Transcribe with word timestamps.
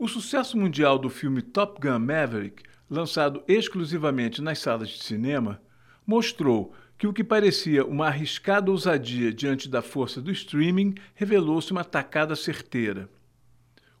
O 0.00 0.06
sucesso 0.06 0.56
mundial 0.56 0.96
do 0.96 1.10
filme 1.10 1.42
Top 1.42 1.80
Gun 1.80 1.98
Maverick, 1.98 2.62
lançado 2.88 3.42
exclusivamente 3.48 4.40
nas 4.40 4.60
salas 4.60 4.90
de 4.90 5.02
cinema, 5.02 5.60
mostrou 6.06 6.72
que 6.96 7.08
o 7.08 7.12
que 7.12 7.24
parecia 7.24 7.84
uma 7.84 8.06
arriscada 8.06 8.70
ousadia 8.70 9.32
diante 9.32 9.68
da 9.68 9.82
força 9.82 10.22
do 10.22 10.30
streaming 10.30 10.94
revelou-se 11.16 11.72
uma 11.72 11.82
tacada 11.82 12.36
certeira. 12.36 13.10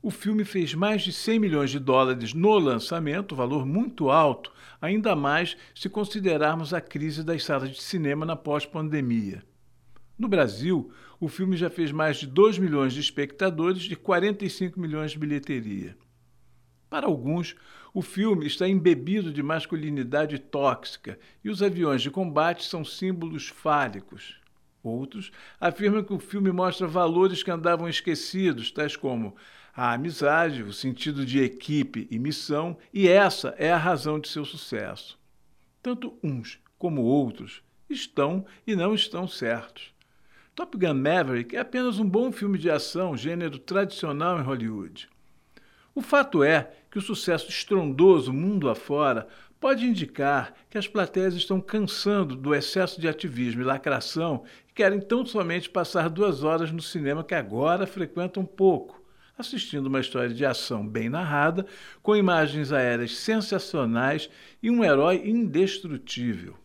O 0.00 0.12
filme 0.12 0.44
fez 0.44 0.72
mais 0.72 1.02
de 1.02 1.12
100 1.12 1.40
milhões 1.40 1.70
de 1.72 1.80
dólares 1.80 2.32
no 2.32 2.56
lançamento, 2.60 3.34
valor 3.34 3.66
muito 3.66 4.08
alto, 4.08 4.52
ainda 4.80 5.16
mais 5.16 5.56
se 5.74 5.88
considerarmos 5.88 6.72
a 6.72 6.80
crise 6.80 7.24
das 7.24 7.42
salas 7.42 7.70
de 7.70 7.82
cinema 7.82 8.24
na 8.24 8.36
pós-pandemia. 8.36 9.42
No 10.18 10.26
Brasil, 10.26 10.90
o 11.20 11.28
filme 11.28 11.56
já 11.56 11.70
fez 11.70 11.92
mais 11.92 12.16
de 12.16 12.26
2 12.26 12.58
milhões 12.58 12.92
de 12.92 13.00
espectadores 13.00 13.84
e 13.84 13.94
45 13.94 14.80
milhões 14.80 15.12
de 15.12 15.18
bilheteria. 15.18 15.96
Para 16.90 17.06
alguns, 17.06 17.54
o 17.94 18.02
filme 18.02 18.44
está 18.44 18.66
embebido 18.66 19.32
de 19.32 19.42
masculinidade 19.44 20.38
tóxica 20.40 21.18
e 21.44 21.48
os 21.48 21.62
aviões 21.62 22.02
de 22.02 22.10
combate 22.10 22.64
são 22.64 22.84
símbolos 22.84 23.46
fálicos. 23.46 24.40
Outros 24.82 25.30
afirmam 25.60 26.02
que 26.02 26.12
o 26.12 26.18
filme 26.18 26.50
mostra 26.50 26.88
valores 26.88 27.44
que 27.44 27.50
andavam 27.50 27.88
esquecidos, 27.88 28.72
tais 28.72 28.96
como 28.96 29.36
a 29.72 29.92
amizade, 29.92 30.64
o 30.64 30.72
sentido 30.72 31.24
de 31.24 31.40
equipe 31.40 32.08
e 32.10 32.18
missão, 32.18 32.76
e 32.92 33.06
essa 33.06 33.54
é 33.56 33.70
a 33.70 33.76
razão 33.76 34.18
de 34.18 34.28
seu 34.28 34.44
sucesso. 34.44 35.16
Tanto 35.80 36.18
uns 36.24 36.58
como 36.76 37.02
outros 37.02 37.62
estão 37.88 38.44
e 38.66 38.74
não 38.74 38.94
estão 38.94 39.28
certos. 39.28 39.96
Top 40.58 40.76
Gun 40.76 40.94
Maverick 40.94 41.54
é 41.54 41.60
apenas 41.60 42.00
um 42.00 42.04
bom 42.04 42.32
filme 42.32 42.58
de 42.58 42.68
ação, 42.68 43.16
gênero 43.16 43.60
tradicional 43.60 44.40
em 44.40 44.42
Hollywood. 44.42 45.08
O 45.94 46.02
fato 46.02 46.42
é 46.42 46.72
que 46.90 46.98
o 46.98 47.00
sucesso 47.00 47.48
estrondoso 47.48 48.32
mundo 48.32 48.68
afora 48.68 49.28
pode 49.60 49.86
indicar 49.86 50.52
que 50.68 50.76
as 50.76 50.88
plateias 50.88 51.34
estão 51.34 51.60
cansando 51.60 52.34
do 52.34 52.52
excesso 52.56 53.00
de 53.00 53.06
ativismo 53.06 53.62
e 53.62 53.64
lacração 53.64 54.42
e 54.68 54.72
querem 54.72 55.00
tão 55.00 55.24
somente 55.24 55.70
passar 55.70 56.10
duas 56.10 56.42
horas 56.42 56.72
no 56.72 56.82
cinema 56.82 57.22
que 57.22 57.36
agora 57.36 57.86
frequentam 57.86 58.44
pouco, 58.44 59.00
assistindo 59.38 59.86
uma 59.86 60.00
história 60.00 60.34
de 60.34 60.44
ação 60.44 60.84
bem 60.84 61.08
narrada, 61.08 61.66
com 62.02 62.16
imagens 62.16 62.72
aéreas 62.72 63.16
sensacionais 63.16 64.28
e 64.60 64.72
um 64.72 64.82
herói 64.82 65.22
indestrutível. 65.24 66.56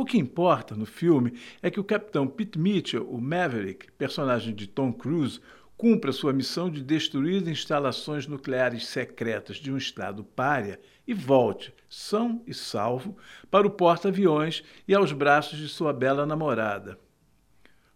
O 0.00 0.04
que 0.04 0.16
importa 0.16 0.76
no 0.76 0.86
filme 0.86 1.32
é 1.60 1.72
que 1.72 1.80
o 1.80 1.84
capitão 1.84 2.28
Pete 2.28 2.56
Mitchell, 2.56 3.10
o 3.10 3.20
Maverick, 3.20 3.90
personagem 3.90 4.54
de 4.54 4.68
Tom 4.68 4.92
Cruise, 4.92 5.40
cumpra 5.76 6.12
sua 6.12 6.32
missão 6.32 6.70
de 6.70 6.84
destruir 6.84 7.48
instalações 7.48 8.24
nucleares 8.24 8.86
secretas 8.86 9.56
de 9.56 9.72
um 9.72 9.76
estado 9.76 10.22
pária 10.22 10.80
e 11.04 11.12
volte, 11.12 11.74
são 11.88 12.44
e 12.46 12.54
salvo, 12.54 13.16
para 13.50 13.66
o 13.66 13.70
porta-aviões 13.70 14.62
e 14.86 14.94
aos 14.94 15.10
braços 15.10 15.58
de 15.58 15.68
sua 15.68 15.92
bela 15.92 16.24
namorada. 16.24 16.96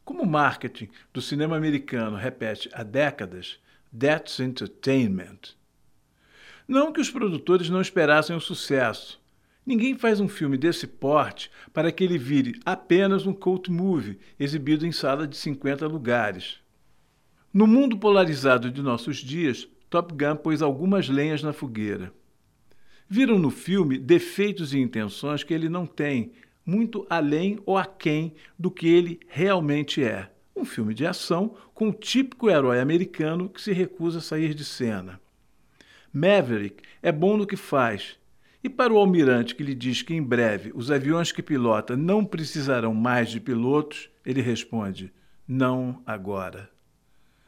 Como 0.04 0.24
o 0.24 0.28
marketing 0.28 0.88
do 1.12 1.22
cinema 1.22 1.56
americano 1.56 2.16
repete 2.16 2.68
há 2.72 2.82
décadas, 2.82 3.60
that's 3.96 4.40
entertainment. 4.40 5.54
Não 6.66 6.92
que 6.92 7.00
os 7.00 7.10
produtores 7.10 7.70
não 7.70 7.80
esperassem 7.80 8.34
o 8.34 8.40
sucesso, 8.40 9.21
Ninguém 9.64 9.96
faz 9.96 10.18
um 10.18 10.26
filme 10.26 10.58
desse 10.58 10.88
porte 10.88 11.50
para 11.72 11.92
que 11.92 12.02
ele 12.02 12.18
vire 12.18 12.58
apenas 12.64 13.26
um 13.26 13.32
cult 13.32 13.70
movie 13.70 14.18
exibido 14.38 14.84
em 14.84 14.90
sala 14.90 15.26
de 15.26 15.36
50 15.36 15.86
lugares. 15.86 16.58
No 17.54 17.66
mundo 17.66 17.96
polarizado 17.96 18.70
de 18.70 18.82
nossos 18.82 19.18
dias, 19.18 19.68
Top 19.88 20.12
Gun 20.12 20.36
pôs 20.36 20.62
algumas 20.62 21.08
lenhas 21.08 21.42
na 21.42 21.52
fogueira. 21.52 22.12
Viram 23.08 23.38
no 23.38 23.50
filme 23.50 23.98
defeitos 23.98 24.74
e 24.74 24.80
intenções 24.80 25.44
que 25.44 25.54
ele 25.54 25.68
não 25.68 25.86
tem, 25.86 26.32
muito 26.66 27.06
além 27.08 27.60
ou 27.64 27.76
aquém 27.76 28.34
do 28.58 28.70
que 28.70 28.88
ele 28.88 29.20
realmente 29.28 30.02
é. 30.02 30.32
Um 30.56 30.64
filme 30.64 30.92
de 30.92 31.06
ação 31.06 31.54
com 31.72 31.90
o 31.90 31.92
típico 31.92 32.50
herói 32.50 32.80
americano 32.80 33.48
que 33.48 33.60
se 33.60 33.72
recusa 33.72 34.18
a 34.18 34.22
sair 34.22 34.54
de 34.54 34.64
cena. 34.64 35.20
Maverick 36.12 36.82
é 37.00 37.12
bom 37.12 37.36
no 37.36 37.46
que 37.46 37.56
faz 37.56 38.18
e 38.62 38.68
para 38.68 38.92
o 38.92 38.96
almirante 38.96 39.54
que 39.54 39.62
lhe 39.62 39.74
diz 39.74 40.02
que 40.02 40.14
em 40.14 40.22
breve 40.22 40.70
os 40.74 40.90
aviões 40.90 41.32
que 41.32 41.42
pilota 41.42 41.96
não 41.96 42.24
precisarão 42.24 42.94
mais 42.94 43.30
de 43.30 43.40
pilotos, 43.40 44.08
ele 44.24 44.40
responde: 44.40 45.12
não 45.46 46.00
agora. 46.06 46.70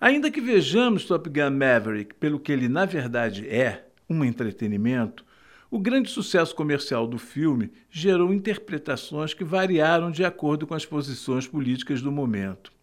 Ainda 0.01 0.31
que 0.31 0.41
vejamos 0.41 1.05
Top 1.05 1.31
Gun 1.31 1.57
Maverick 1.57 2.15
pelo 2.15 2.41
que 2.41 2.51
ele 2.51 2.69
na 2.69 2.85
verdade 2.85 3.49
é, 3.49 3.87
um 4.11 4.25
entretenimento, 4.25 5.25
o 5.71 5.79
grande 5.79 6.11
sucesso 6.11 6.55
comercial 6.55 7.07
do 7.07 7.19
filme 7.19 7.73
gerou 7.89 8.35
interpretações 8.35 9.33
que 9.33 9.45
variaram 9.45 10.11
de 10.11 10.25
acordo 10.25 10.67
com 10.67 10.75
as 10.75 10.85
posições 10.85 11.47
políticas 11.47 12.03
do 12.03 12.13
momento 12.13 12.74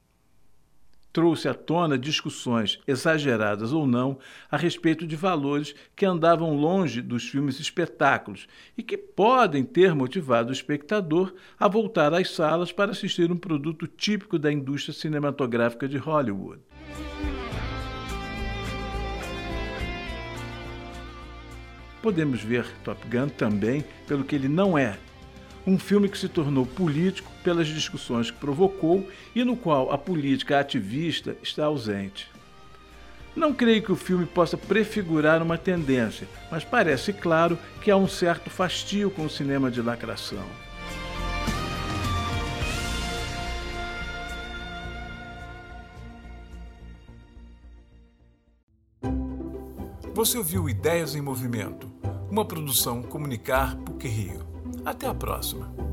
trouxe 1.14 1.48
à 1.48 1.54
tona 1.54 1.98
discussões, 1.98 2.80
exageradas 2.88 3.74
ou 3.74 3.86
não, 3.86 4.18
a 4.50 4.58
respeito 4.58 5.06
de 5.06 5.16
valores 5.16 5.76
que 5.96 6.06
andavam 6.06 6.56
longe 6.56 7.02
dos 7.02 7.28
filmes 7.28 7.60
espetáculos 7.60 8.48
e 8.78 8.84
que 8.84 8.98
podem 8.98 9.64
ter 9.64 9.94
motivado 9.94 10.50
o 10.50 10.54
espectador 10.54 11.34
a 11.60 11.68
voltar 11.68 12.14
às 12.14 12.32
salas 12.32 12.72
para 12.72 12.92
assistir 12.92 13.32
um 13.32 13.38
produto 13.38 13.88
típico 13.88 14.40
da 14.40 14.52
indústria 14.52 14.94
cinematográfica 14.94 15.88
de 15.88 15.98
Hollywood. 15.98 16.62
Podemos 22.02 22.42
ver 22.42 22.66
Top 22.84 23.00
Gun 23.08 23.30
também 23.30 23.86
pelo 24.08 24.24
que 24.24 24.36
ele 24.36 24.48
não 24.48 24.76
é 24.76 24.98
um 25.66 25.78
filme 25.78 26.10
que 26.10 26.18
se 26.18 26.28
tornou 26.28 26.66
político 26.66 27.32
pelas 27.44 27.68
discussões 27.68 28.32
que 28.32 28.38
provocou 28.38 29.08
e 29.36 29.44
no 29.44 29.56
qual 29.56 29.92
a 29.92 29.98
política 29.98 30.60
ativista 30.60 31.36
está 31.42 31.66
ausente. 31.66 32.30
Não 33.36 33.54
creio 33.54 33.82
que 33.82 33.92
o 33.92 33.96
filme 33.96 34.26
possa 34.26 34.58
prefigurar 34.58 35.42
uma 35.42 35.58
tendência, 35.58 36.28
mas 36.50 36.66
parece 36.66 37.14
claro 37.14 37.58
que 37.82 37.90
há 37.90 37.96
um 37.96 38.08
certo 38.08 38.50
fastio 38.50 39.10
com 39.10 39.26
o 39.26 39.30
cinema 39.30 39.72
de 39.72 39.82
lacração. 39.82 40.46
Você 50.14 50.38
ouviu 50.38 50.70
Ideias 50.70 51.16
em 51.16 51.22
Movimento, 51.22 51.90
uma 52.30 52.44
produção 52.44 53.02
Comunicar 53.02 53.78
PUC 53.78 54.08
Rio. 54.08 54.61
Até 54.86 55.08
a 55.08 55.14
próxima! 55.14 55.91